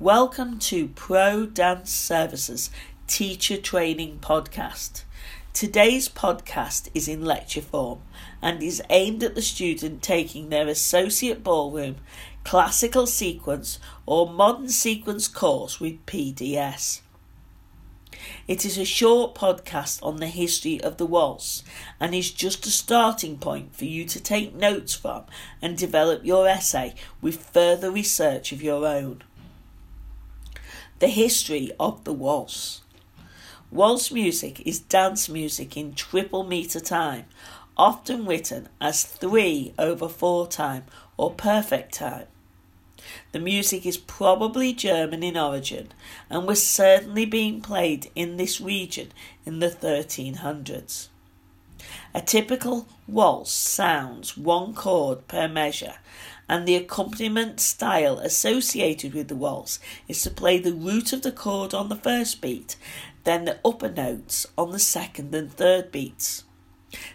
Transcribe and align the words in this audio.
Welcome 0.00 0.60
to 0.60 0.86
Pro 0.86 1.44
Dance 1.44 1.90
Services 1.90 2.70
Teacher 3.08 3.56
Training 3.56 4.20
Podcast. 4.20 5.02
Today's 5.52 6.08
podcast 6.08 6.88
is 6.94 7.08
in 7.08 7.24
lecture 7.24 7.60
form 7.60 8.02
and 8.40 8.62
is 8.62 8.80
aimed 8.90 9.24
at 9.24 9.34
the 9.34 9.42
student 9.42 10.00
taking 10.00 10.50
their 10.50 10.68
associate 10.68 11.42
ballroom, 11.42 11.96
classical 12.44 13.08
sequence, 13.08 13.80
or 14.06 14.32
modern 14.32 14.68
sequence 14.68 15.26
course 15.26 15.80
with 15.80 16.06
PDS. 16.06 17.00
It 18.46 18.64
is 18.64 18.78
a 18.78 18.84
short 18.84 19.34
podcast 19.34 20.00
on 20.00 20.18
the 20.18 20.28
history 20.28 20.80
of 20.80 20.98
the 20.98 21.06
waltz 21.06 21.64
and 21.98 22.14
is 22.14 22.30
just 22.30 22.64
a 22.66 22.70
starting 22.70 23.36
point 23.36 23.74
for 23.74 23.84
you 23.84 24.04
to 24.04 24.20
take 24.20 24.54
notes 24.54 24.94
from 24.94 25.24
and 25.60 25.76
develop 25.76 26.24
your 26.24 26.46
essay 26.46 26.94
with 27.20 27.42
further 27.42 27.90
research 27.90 28.52
of 28.52 28.62
your 28.62 28.86
own. 28.86 29.24
The 30.98 31.06
history 31.06 31.70
of 31.78 32.02
the 32.02 32.12
waltz. 32.12 32.82
Waltz 33.70 34.10
music 34.10 34.66
is 34.66 34.80
dance 34.80 35.28
music 35.28 35.76
in 35.76 35.94
triple 35.94 36.42
meter 36.42 36.80
time, 36.80 37.26
often 37.76 38.26
written 38.26 38.68
as 38.80 39.04
3 39.04 39.74
over 39.78 40.08
4 40.08 40.48
time 40.48 40.86
or 41.16 41.30
perfect 41.30 41.94
time. 41.94 42.26
The 43.30 43.38
music 43.38 43.86
is 43.86 43.96
probably 43.96 44.72
German 44.72 45.22
in 45.22 45.36
origin 45.36 45.92
and 46.28 46.48
was 46.48 46.66
certainly 46.66 47.24
being 47.24 47.60
played 47.60 48.10
in 48.16 48.36
this 48.36 48.60
region 48.60 49.12
in 49.46 49.60
the 49.60 49.70
1300s. 49.70 51.08
A 52.12 52.20
typical 52.20 52.88
waltz 53.06 53.52
sounds 53.52 54.36
one 54.36 54.74
chord 54.74 55.28
per 55.28 55.46
measure, 55.46 55.94
and 56.48 56.66
the 56.66 56.76
accompaniment 56.76 57.60
style 57.60 58.18
associated 58.18 59.12
with 59.12 59.28
the 59.28 59.36
waltz 59.36 59.78
is 60.06 60.22
to 60.22 60.30
play 60.30 60.58
the 60.58 60.72
root 60.72 61.12
of 61.12 61.22
the 61.22 61.32
chord 61.32 61.74
on 61.74 61.88
the 61.88 61.96
first 61.96 62.40
beat, 62.40 62.76
then 63.24 63.44
the 63.44 63.58
upper 63.64 63.90
notes 63.90 64.46
on 64.56 64.70
the 64.70 64.78
second 64.78 65.34
and 65.34 65.52
third 65.52 65.92
beats. 65.92 66.44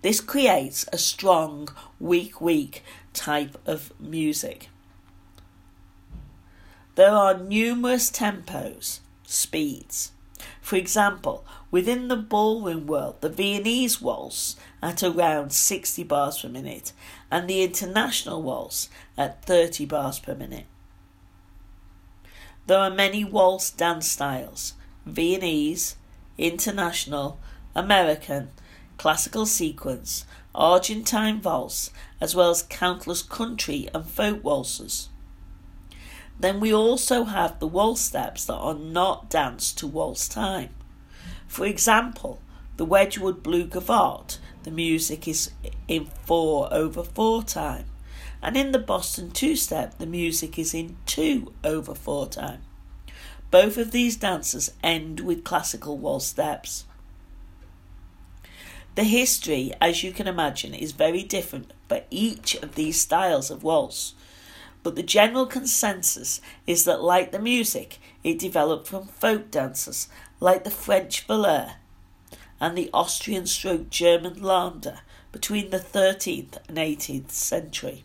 This 0.00 0.20
creates 0.20 0.86
a 0.92 0.98
strong, 0.98 1.68
weak, 2.00 2.40
weak 2.40 2.82
type 3.12 3.58
of 3.66 3.92
music. 4.00 4.68
There 6.94 7.12
are 7.12 7.38
numerous 7.38 8.10
tempos, 8.10 9.00
speeds. 9.24 10.12
For 10.60 10.76
example, 10.76 11.44
within 11.70 12.08
the 12.08 12.16
ballroom 12.16 12.86
world, 12.86 13.20
the 13.20 13.28
Viennese 13.28 14.00
waltz 14.00 14.56
at 14.82 15.02
around 15.02 15.52
60 15.52 16.02
bars 16.04 16.40
per 16.40 16.48
minute 16.48 16.92
and 17.30 17.48
the 17.48 17.62
international 17.62 18.42
waltz 18.42 18.88
at 19.16 19.44
30 19.44 19.86
bars 19.86 20.18
per 20.18 20.34
minute. 20.34 20.66
There 22.66 22.78
are 22.78 22.90
many 22.90 23.24
waltz 23.24 23.70
dance 23.70 24.08
styles 24.08 24.74
Viennese, 25.06 25.96
international, 26.36 27.38
American, 27.74 28.50
classical 28.98 29.46
sequence, 29.46 30.26
Argentine 30.54 31.40
waltz, 31.40 31.90
as 32.20 32.34
well 32.34 32.50
as 32.50 32.62
countless 32.62 33.22
country 33.22 33.88
and 33.94 34.04
folk 34.04 34.42
waltzes. 34.44 35.08
Then 36.40 36.60
we 36.60 36.72
also 36.72 37.24
have 37.24 37.58
the 37.58 37.66
waltz 37.66 38.02
steps 38.02 38.44
that 38.44 38.54
are 38.54 38.74
not 38.74 39.30
danced 39.30 39.78
to 39.78 39.86
waltz 39.86 40.28
time. 40.28 40.70
For 41.46 41.64
example, 41.64 42.40
the 42.76 42.84
Wedgwood 42.84 43.42
Blue 43.42 43.66
Gavotte, 43.66 44.38
the 44.68 44.74
music 44.74 45.26
is 45.26 45.50
in 45.88 46.04
4 46.04 46.68
over 46.70 47.02
4 47.02 47.42
time. 47.42 47.86
And 48.42 48.54
in 48.54 48.72
the 48.72 48.78
Boston 48.78 49.30
two 49.30 49.56
step, 49.56 49.96
the 49.96 50.04
music 50.04 50.58
is 50.58 50.74
in 50.74 50.98
2 51.06 51.54
over 51.64 51.94
4 51.94 52.26
time. 52.26 52.60
Both 53.50 53.78
of 53.78 53.92
these 53.92 54.16
dances 54.16 54.72
end 54.82 55.20
with 55.20 55.42
classical 55.42 55.96
waltz 55.96 56.26
steps. 56.26 56.84
The 58.94 59.04
history, 59.04 59.72
as 59.80 60.04
you 60.04 60.12
can 60.12 60.26
imagine, 60.26 60.74
is 60.74 60.92
very 60.92 61.22
different 61.22 61.72
for 61.88 62.02
each 62.10 62.54
of 62.56 62.74
these 62.74 63.00
styles 63.00 63.50
of 63.50 63.62
waltz 63.62 64.12
but 64.82 64.96
the 64.96 65.02
general 65.02 65.44
consensus 65.44 66.40
is 66.66 66.84
that, 66.84 67.02
like 67.02 67.32
the 67.32 67.38
music, 67.40 67.98
it 68.22 68.38
developed 68.38 68.86
from 68.86 69.08
folk 69.08 69.50
dancers 69.50 70.08
like 70.40 70.64
the 70.64 70.70
French 70.70 71.26
volta 71.26 71.76
and 72.60 72.76
the 72.76 72.90
Austrian 72.92 73.46
stroke 73.46 73.90
German 73.90 74.36
Ländler 74.36 75.00
between 75.32 75.70
the 75.70 75.78
13th 75.78 76.58
and 76.68 76.78
18th 76.78 77.30
century. 77.30 78.04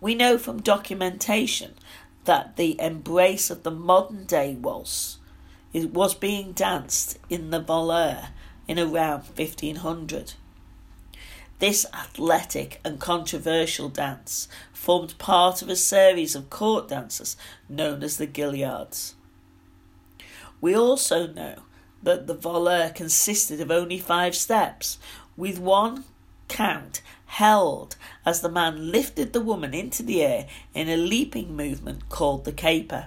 We 0.00 0.14
know 0.14 0.38
from 0.38 0.62
documentation 0.62 1.74
that 2.24 2.56
the 2.56 2.80
embrace 2.80 3.50
of 3.50 3.62
the 3.62 3.70
modern 3.70 4.24
day 4.24 4.54
waltz 4.54 5.18
was 5.72 6.14
being 6.14 6.52
danced 6.52 7.18
in 7.28 7.50
the 7.50 7.60
volta 7.60 8.30
in 8.66 8.78
around 8.78 9.22
1500. 9.34 10.34
This 11.58 11.86
athletic 11.92 12.80
and 12.84 13.00
controversial 13.00 13.88
dance 13.88 14.48
formed 14.72 15.18
part 15.18 15.60
of 15.60 15.68
a 15.68 15.76
series 15.76 16.36
of 16.36 16.50
court 16.50 16.88
dances 16.88 17.36
known 17.68 18.02
as 18.02 18.16
the 18.16 18.28
Galliards. 18.28 19.14
We 20.60 20.76
also 20.76 21.26
know 21.26 21.62
that 22.02 22.26
the 22.26 22.34
volta 22.34 22.92
consisted 22.94 23.60
of 23.60 23.70
only 23.70 23.98
five 23.98 24.34
steps, 24.34 24.98
with 25.36 25.58
one 25.58 26.04
count 26.48 27.02
held 27.26 27.96
as 28.24 28.40
the 28.40 28.48
man 28.48 28.90
lifted 28.90 29.32
the 29.32 29.40
woman 29.40 29.74
into 29.74 30.02
the 30.02 30.22
air 30.22 30.46
in 30.74 30.88
a 30.88 30.96
leaping 30.96 31.54
movement 31.54 32.08
called 32.08 32.44
the 32.44 32.52
caper. 32.52 33.06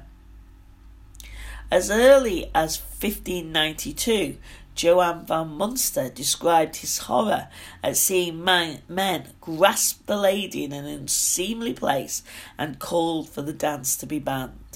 As 1.72 1.90
early 1.90 2.52
as 2.54 2.78
1592, 2.78 4.38
Johann 4.76 5.26
van 5.26 5.50
Munster 5.50 6.10
described 6.10 6.78
his 6.78 7.00
horror 7.00 7.48
at 7.84 7.98
seeing 7.98 8.44
man, 8.44 8.82
men 8.88 9.30
grasp 9.42 10.06
the 10.06 10.18
lady 10.18 10.64
in 10.64 10.72
an 10.74 10.86
unseemly 10.86 11.74
place 11.74 12.24
and 12.58 12.80
called 12.80 13.30
for 13.30 13.42
the 13.42 13.54
dance 13.54 13.96
to 13.98 14.06
be 14.06 14.20
banned. 14.20 14.71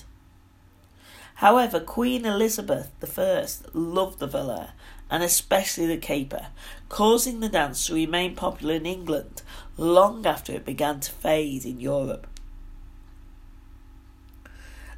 However, 1.35 1.81
Queen 1.81 2.25
Elizabeth 2.25 2.91
I 3.17 3.47
loved 3.73 4.19
the 4.19 4.27
volta 4.27 4.71
and 5.09 5.21
especially 5.21 5.85
the 5.85 5.97
caper, 5.97 6.47
causing 6.89 7.39
the 7.39 7.49
dance 7.49 7.85
to 7.85 7.93
remain 7.93 8.35
popular 8.35 8.75
in 8.75 8.85
England 8.85 9.41
long 9.77 10.25
after 10.25 10.53
it 10.53 10.65
began 10.65 11.01
to 11.01 11.11
fade 11.11 11.65
in 11.65 11.79
Europe. 11.79 12.27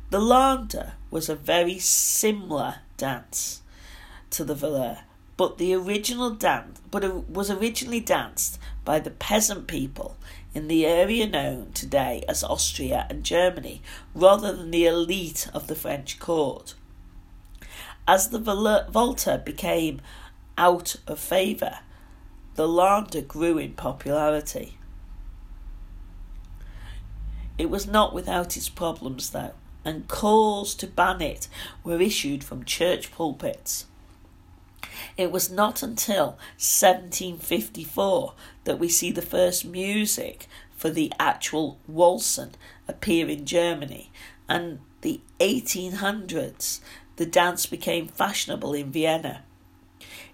The 0.09 0.19
Ländler 0.19 0.93
was 1.11 1.27
a 1.27 1.35
very 1.35 1.79
similar 1.79 2.75
dance 2.95 3.61
to 4.29 4.43
the 4.45 4.55
volta, 4.55 4.99
but 5.37 5.59
the 5.59 5.73
original 5.73 6.31
dance, 6.31 6.81
but 6.91 7.03
it 7.03 7.29
was 7.29 7.49
originally 7.49 7.99
danced 7.99 8.59
by 8.83 8.99
the 8.99 9.11
peasant 9.11 9.67
people 9.67 10.17
in 10.53 10.67
the 10.67 10.85
area 10.85 11.27
known 11.27 11.71
today 11.73 12.23
as 12.27 12.43
Austria 12.43 13.05
and 13.09 13.23
Germany, 13.23 13.81
rather 14.15 14.51
than 14.51 14.71
the 14.71 14.87
elite 14.87 15.47
of 15.53 15.67
the 15.67 15.75
French 15.75 16.19
court. 16.19 16.73
As 18.07 18.29
the 18.29 18.39
Volta 18.39 19.41
became 19.43 20.01
out 20.57 20.95
of 21.05 21.19
favour, 21.19 21.79
the 22.55 22.67
Ländler 22.67 23.27
grew 23.27 23.59
in 23.59 23.73
popularity. 23.73 24.77
It 27.59 27.69
was 27.69 27.85
not 27.85 28.13
without 28.13 28.57
its 28.57 28.69
problems, 28.69 29.29
though, 29.29 29.53
and 29.85 30.07
calls 30.07 30.73
to 30.75 30.87
ban 30.87 31.21
it 31.21 31.47
were 31.83 32.01
issued 32.01 32.43
from 32.43 32.65
church 32.65 33.11
pulpits. 33.11 33.85
It 35.15 35.31
was 35.31 35.49
not 35.49 35.83
until 35.83 36.37
1754 36.57 38.33
that 38.63 38.79
we 38.79 38.89
see 38.89 39.11
the 39.11 39.21
first 39.21 39.65
music 39.65 40.47
for 40.75 40.89
the 40.89 41.11
actual 41.19 41.79
Waltzen 41.91 42.51
appear 42.87 43.27
in 43.29 43.45
Germany, 43.45 44.11
and 44.47 44.79
the 45.01 45.21
1800s 45.39 46.79
the 47.17 47.25
dance 47.25 47.65
became 47.65 48.07
fashionable 48.07 48.73
in 48.73 48.91
Vienna. 48.91 49.43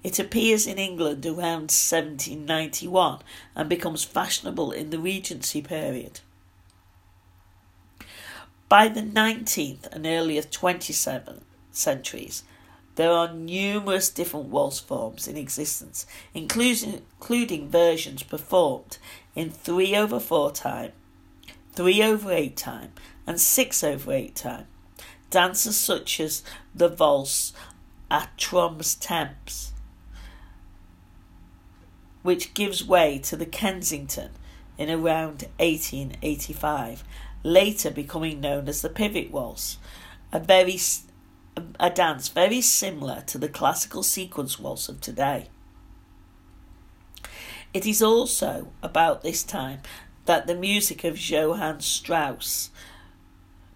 It 0.03 0.19
appears 0.19 0.67
in 0.67 0.77
England 0.77 1.25
around 1.25 1.71
1791 1.71 3.19
and 3.55 3.69
becomes 3.69 4.03
fashionable 4.03 4.71
in 4.71 4.89
the 4.89 4.99
Regency 4.99 5.61
period. 5.61 6.19
By 8.67 8.89
the 8.89 9.01
19th 9.01 9.87
and 9.93 10.05
earlier 10.05 10.41
27th 10.41 11.43
centuries, 11.71 12.43
there 12.95 13.11
are 13.11 13.33
numerous 13.33 14.09
different 14.09 14.47
waltz 14.47 14.79
forms 14.79 15.27
in 15.27 15.37
existence, 15.37 16.05
including, 16.33 17.01
including 17.19 17.69
versions 17.69 18.23
performed 18.23 18.97
in 19.35 19.49
3 19.49 19.95
over 19.95 20.19
4 20.19 20.51
time, 20.51 20.91
3 21.73 22.03
over 22.03 22.31
8 22.31 22.55
time, 22.55 22.91
and 23.25 23.39
6 23.39 23.83
over 23.83 24.11
8 24.11 24.35
time. 24.35 24.67
Dances 25.29 25.75
such 25.75 26.19
as 26.19 26.43
the 26.75 26.87
valse 26.87 27.53
à 28.11 28.27
trois 28.37 28.95
temps, 28.99 29.71
which 32.21 32.53
gives 32.53 32.85
way 32.85 33.17
to 33.17 33.35
the 33.35 33.47
Kensington 33.47 34.29
in 34.77 34.91
around 34.91 35.45
1885, 35.57 37.03
later 37.41 37.89
becoming 37.89 38.39
known 38.39 38.69
as 38.69 38.83
the 38.83 38.89
pivot 38.89 39.31
waltz, 39.31 39.79
a 40.31 40.39
very 40.39 40.77
a 41.79 41.89
dance 41.89 42.29
very 42.29 42.61
similar 42.61 43.21
to 43.27 43.37
the 43.37 43.49
classical 43.49 44.03
sequence 44.03 44.59
waltz 44.59 44.89
of 44.89 45.01
today. 45.01 45.49
It 47.73 47.85
is 47.85 48.01
also 48.01 48.67
about 48.81 49.23
this 49.23 49.43
time 49.43 49.79
that 50.25 50.47
the 50.47 50.55
music 50.55 51.03
of 51.03 51.19
Johann 51.19 51.81
Strauss 51.81 52.69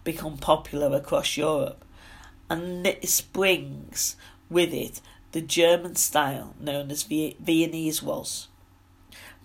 become 0.04 0.38
popular 0.38 0.96
across 0.96 1.36
Europe, 1.36 1.84
and 2.50 2.86
this 2.86 3.22
brings 3.22 4.16
with 4.50 4.74
it 4.74 5.02
the 5.32 5.42
German 5.42 5.96
style 5.96 6.56
known 6.60 6.90
as 6.92 7.04
Viennese 7.04 8.02
waltz. 8.02 8.48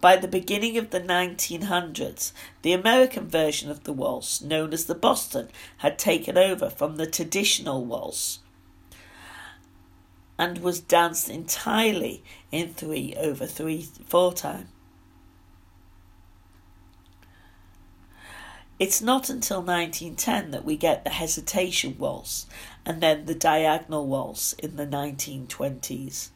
By 0.02 0.16
the 0.16 0.26
beginning 0.26 0.76
of 0.78 0.90
the 0.90 1.00
1900s, 1.00 2.32
the 2.62 2.72
American 2.72 3.28
version 3.28 3.70
of 3.70 3.84
the 3.84 3.92
waltz, 3.92 4.42
known 4.42 4.72
as 4.72 4.86
the 4.86 4.96
Boston, 4.96 5.48
had 5.76 5.96
taken 5.96 6.36
over 6.36 6.68
from 6.68 6.96
the 6.96 7.06
traditional 7.06 7.84
waltz 7.84 8.40
and 10.36 10.58
was 10.58 10.80
danced 10.80 11.28
entirely 11.28 12.24
in 12.50 12.74
three 12.74 13.14
over 13.16 13.46
three 13.46 13.86
four 14.04 14.32
time. 14.32 14.66
It's 18.80 19.00
not 19.00 19.30
until 19.30 19.62
1910 19.62 20.50
that 20.50 20.64
we 20.64 20.76
get 20.76 21.04
the 21.04 21.10
hesitation 21.10 21.94
waltz 21.96 22.46
and 22.84 23.00
then 23.00 23.26
the 23.26 23.36
diagonal 23.36 24.08
waltz 24.08 24.52
in 24.54 24.74
the 24.74 24.86
1920s 24.86 26.30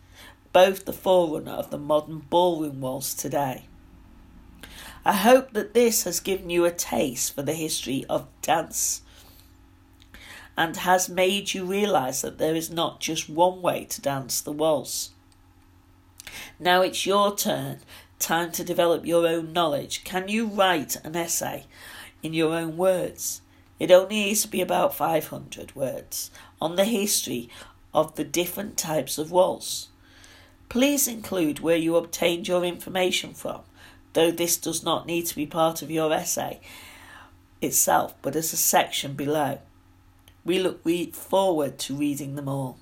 both 0.56 0.86
the 0.86 0.92
forerunner 0.94 1.52
of 1.52 1.68
the 1.68 1.76
modern 1.76 2.18
ballroom 2.30 2.80
waltz 2.80 3.12
today. 3.12 3.66
I 5.04 5.12
hope 5.12 5.52
that 5.52 5.74
this 5.74 6.04
has 6.04 6.18
given 6.18 6.48
you 6.48 6.64
a 6.64 6.70
taste 6.70 7.34
for 7.34 7.42
the 7.42 7.52
history 7.52 8.06
of 8.08 8.26
dance 8.40 9.02
and 10.56 10.78
has 10.78 11.10
made 11.10 11.52
you 11.52 11.66
realise 11.66 12.22
that 12.22 12.38
there 12.38 12.54
is 12.54 12.70
not 12.70 13.00
just 13.00 13.28
one 13.28 13.60
way 13.60 13.84
to 13.84 14.00
dance 14.00 14.40
the 14.40 14.50
waltz. 14.50 15.10
Now 16.58 16.80
it's 16.80 17.04
your 17.04 17.36
turn, 17.36 17.80
time 18.18 18.50
to 18.52 18.64
develop 18.64 19.04
your 19.04 19.26
own 19.26 19.52
knowledge. 19.52 20.04
Can 20.04 20.28
you 20.28 20.46
write 20.46 20.96
an 21.04 21.16
essay 21.16 21.66
in 22.22 22.32
your 22.32 22.54
own 22.54 22.78
words? 22.78 23.42
It 23.78 23.90
only 23.90 24.14
needs 24.14 24.40
to 24.40 24.48
be 24.48 24.62
about 24.62 24.96
500 24.96 25.76
words 25.76 26.30
on 26.62 26.76
the 26.76 26.86
history 26.86 27.50
of 27.92 28.14
the 28.14 28.24
different 28.24 28.78
types 28.78 29.18
of 29.18 29.30
waltz. 29.30 29.88
Please 30.68 31.06
include 31.06 31.60
where 31.60 31.76
you 31.76 31.96
obtained 31.96 32.48
your 32.48 32.64
information 32.64 33.34
from, 33.34 33.60
though 34.12 34.30
this 34.30 34.56
does 34.56 34.82
not 34.82 35.06
need 35.06 35.26
to 35.26 35.36
be 35.36 35.46
part 35.46 35.82
of 35.82 35.90
your 35.90 36.12
essay 36.12 36.60
itself, 37.62 38.14
but 38.22 38.36
as 38.36 38.52
a 38.52 38.56
section 38.56 39.14
below. 39.14 39.58
We 40.44 40.58
look 40.58 40.82
forward 41.14 41.78
to 41.80 41.94
reading 41.94 42.34
them 42.34 42.48
all. 42.48 42.78